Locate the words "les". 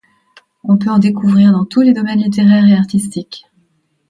1.81-1.93